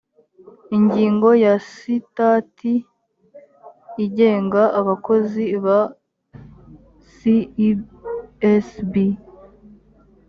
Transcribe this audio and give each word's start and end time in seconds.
ingingo 0.77 1.29
ya 1.43 1.53
sitati 1.71 2.73
igenga 4.05 4.63
abakozi 4.79 5.45
ba 5.65 5.79
cesb 7.13 8.93